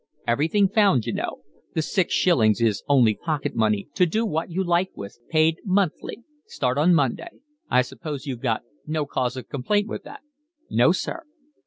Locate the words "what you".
4.25-4.63